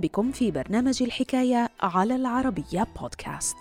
[0.00, 3.56] بكم في برنامج الحكاية على العربية بودكاست.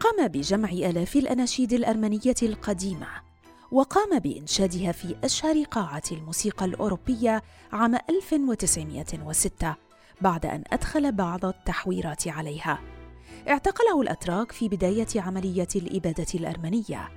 [0.00, 3.06] قام بجمع آلاف الأناشيد الأرمنية القديمة
[3.72, 9.74] وقام بإنشادها في أشهر قاعات الموسيقى الأوروبية عام 1906
[10.20, 12.78] بعد أن أدخل بعض التحويرات عليها.
[13.48, 17.08] اعتقله الأتراك في بداية عملية الإبادة الأرمنية،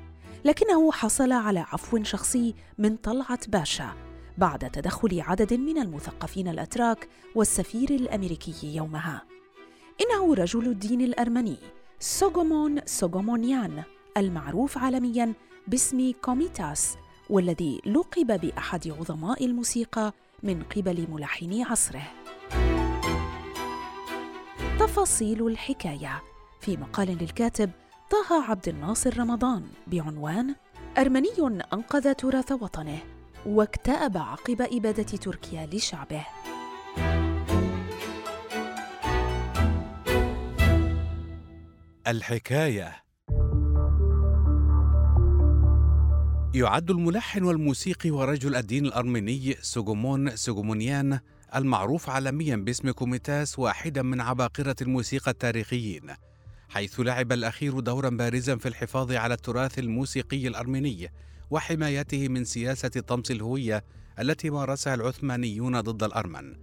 [0.45, 7.89] لكنه حصل على عفو شخصي من طلعت باشا بعد تدخل عدد من المثقفين الأتراك والسفير
[7.89, 9.21] الأمريكي يومها.
[10.01, 11.57] إنه رجل الدين الأرمني
[11.99, 13.83] سوغومون سوغومونيان
[14.17, 15.33] المعروف عالميا
[15.67, 16.97] باسم كوميتاس
[17.29, 22.03] والذي لقب بأحد عظماء الموسيقى من قبل ملحني عصره.
[24.79, 26.23] تفاصيل الحكاية
[26.61, 27.71] في مقال للكاتب
[28.09, 30.55] طه عبد الناصر رمضان بعنوان
[30.97, 36.25] أرمني أنقذ تراث وطنه واكتئب عقب إبادة تركيا لشعبه.
[42.07, 43.03] الحكاية.
[46.53, 51.19] يعد الملحن والموسيقي ورجل الدين الأرميني سوغومون سوغومونيان
[51.55, 56.01] المعروف عالميا باسم كوميتاس واحدا من عباقرة الموسيقى التاريخيين
[56.69, 61.11] حيث لعب الأخير دورا بارزا في الحفاظ على التراث الموسيقي الأرميني
[61.51, 63.83] وحمايته من سياسة طمس الهوية
[64.19, 66.55] التي مارسها العثمانيون ضد الأرمن.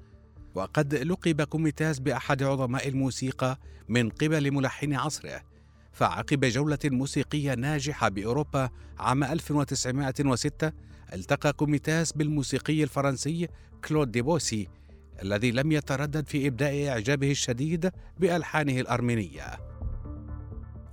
[0.54, 5.42] وقد لقب كوميتاس بأحد عظماء الموسيقى من قبل ملحني عصره
[5.92, 10.72] فعقب جولة موسيقية ناجحة بأوروبا عام 1906
[11.12, 13.48] التقى كوميتاس بالموسيقي الفرنسي
[13.88, 14.68] كلود ديبوسي
[15.22, 19.73] الذي لم يتردد في إبداء إعجابه الشديد بألحانه الأرمينية.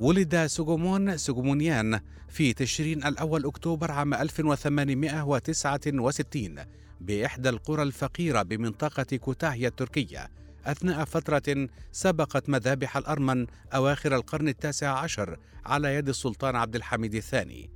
[0.02, 6.56] ولد سوغومون سوغومونيان في تشرين الأول أكتوبر عام 1869
[7.02, 10.30] بإحدى القرى الفقيرة بمنطقة كوتاهيا التركية
[10.66, 17.70] أثناء فترة سبقت مذابح الأرمن أواخر القرن التاسع عشر على يد السلطان عبد الحميد الثاني.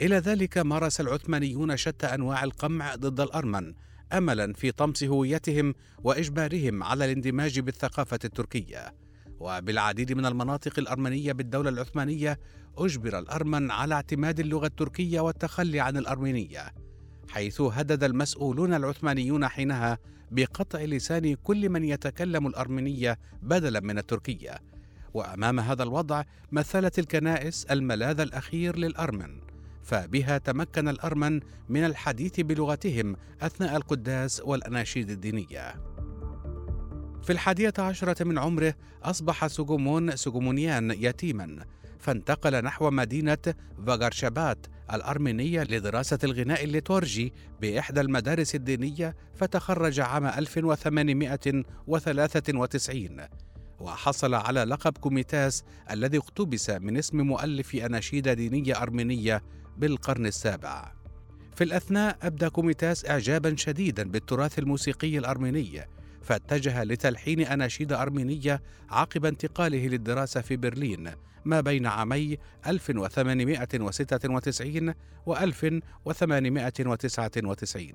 [0.00, 3.74] إلى ذلك مارس العثمانيون شتى أنواع القمع ضد الأرمن
[4.12, 9.05] املا في طمس هويتهم وإجبارهم على الاندماج بالثقافة التركية.
[9.40, 12.38] وبالعديد من المناطق الأرمنية بالدولة العثمانية
[12.78, 16.72] أجبر الأرمن على اعتماد اللغة التركية والتخلي عن الأرمينية
[17.28, 19.98] حيث هدد المسؤولون العثمانيون حينها
[20.30, 24.58] بقطع لسان كل من يتكلم الأرمينية بدلا من التركية.
[25.14, 29.40] وأمام هذا الوضع مثلت الكنائس الملاذ الأخير للأرمن
[29.82, 35.95] فبها تمكن الأرمن من الحديث بلغتهم أثناء القداس والأناشيد الدينية.
[37.26, 41.64] في الحادية عشرة من عمره أصبح سوغومون سوغومونيان يتيما
[41.98, 43.38] فانتقل نحو مدينة
[43.86, 53.16] فاغارشابات الأرمينية لدراسة الغناء الليتورجي بإحدى المدارس الدينية فتخرج عام 1893
[53.80, 59.42] وحصل على لقب كوميتاس الذي اقتبس من اسم مؤلف أناشيد دينية أرمينية
[59.78, 60.92] بالقرن السابع.
[61.56, 65.95] في الأثناء أبدى كوميتاس إعجابا شديدا بالتراث الموسيقي الأرميني
[66.26, 71.10] فاتجه لتلحين أناشيد أرمينية عقب انتقاله للدراسة في برلين
[71.44, 74.94] ما بين عامي 1896
[75.26, 77.86] و 1899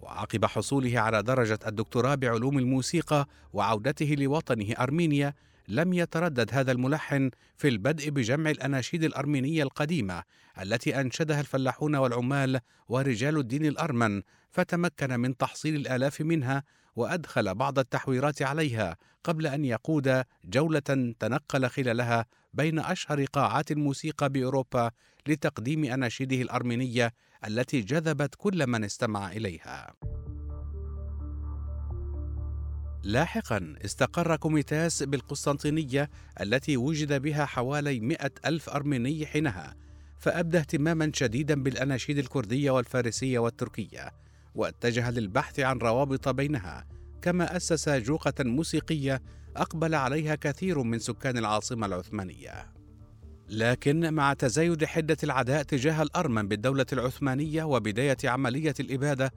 [0.00, 5.34] وعقب حصوله على درجة الدكتوراه بعلوم الموسيقى وعودته لوطنه أرمينيا
[5.68, 10.22] لم يتردد هذا الملحن في البدء بجمع الأناشيد الأرمينية القديمة
[10.62, 16.64] التي أنشدها الفلاحون والعمال ورجال الدين الأرمن فتمكن من تحصيل الآلاف منها
[16.96, 24.90] وأدخل بعض التحويرات عليها قبل أن يقود جولة تنقل خلالها بين أشهر قاعات الموسيقى بأوروبا
[25.26, 27.14] لتقديم أناشيده الأرمينية
[27.46, 29.94] التي جذبت كل من استمع إليها.
[33.02, 36.10] لاحقا استقر كوميتاس بالقسطنطينية
[36.40, 39.76] التي وجد بها حوالي مئة ألف أرميني حينها
[40.18, 44.10] فأبدى اهتماما شديدا بالأناشيد الكردية والفارسية والتركية
[44.54, 46.86] واتجه للبحث عن روابط بينها
[47.24, 49.22] كما أسس جوقة موسيقية
[49.56, 52.72] أقبل عليها كثير من سكان العاصمة العثمانية.
[53.48, 59.32] لكن مع تزايد حدة العداء تجاه الأرمن بالدولة العثمانية وبداية عملية الإبادة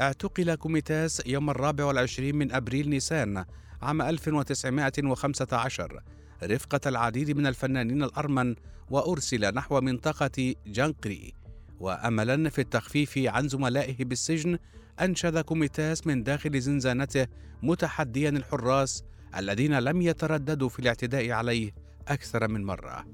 [0.00, 3.44] اعتقل كوميتاس يوم الرابع والعشرين من أبريل نيسان
[3.82, 6.02] عام 1915
[6.44, 8.54] رفقة العديد من الفنانين الأرمن
[8.90, 11.34] وأرسل نحو منطقة جانقري
[11.82, 14.58] وأملا في التخفيف عن زملائه بالسجن
[15.00, 17.26] أنشد كوميتاس من داخل زنزانته
[17.62, 19.04] متحديا الحراس
[19.36, 21.74] الذين لم يترددوا في الاعتداء عليه
[22.08, 23.06] أكثر من مرة.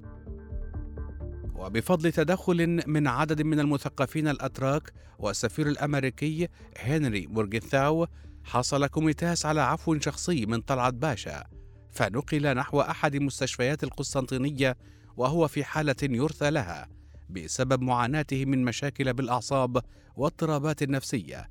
[1.55, 6.49] وبفضل تدخل من عدد من المثقفين الأتراك والسفير الأمريكي
[6.79, 8.07] هنري مورغنثاو
[8.45, 11.45] حصل كوميتاس على عفو شخصي من طلعت باشا
[11.91, 14.77] فنقل نحو أحد مستشفيات القسطنطينية
[15.17, 16.98] وهو في حالة يرثى لها.
[17.31, 19.83] بسبب معاناته من مشاكل بالأعصاب
[20.17, 21.51] واضطرابات نفسية.